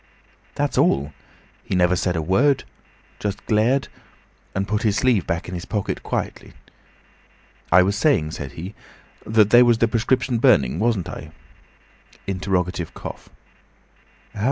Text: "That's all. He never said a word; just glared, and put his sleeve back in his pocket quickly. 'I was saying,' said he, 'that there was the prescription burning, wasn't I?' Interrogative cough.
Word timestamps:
"That's 0.55 0.79
all. 0.79 1.13
He 1.63 1.75
never 1.75 1.95
said 1.95 2.15
a 2.15 2.23
word; 2.23 2.63
just 3.19 3.45
glared, 3.45 3.87
and 4.55 4.67
put 4.67 4.81
his 4.81 4.95
sleeve 4.97 5.27
back 5.27 5.47
in 5.47 5.53
his 5.53 5.65
pocket 5.65 6.01
quickly. 6.01 6.53
'I 7.71 7.83
was 7.83 7.95
saying,' 7.95 8.31
said 8.31 8.53
he, 8.53 8.73
'that 9.27 9.51
there 9.51 9.63
was 9.63 9.77
the 9.77 9.87
prescription 9.87 10.39
burning, 10.39 10.79
wasn't 10.79 11.07
I?' 11.07 11.29
Interrogative 12.25 12.95
cough. 12.95 13.29